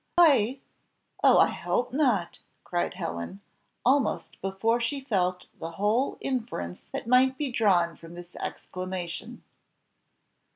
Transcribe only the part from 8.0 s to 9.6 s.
this exclamation.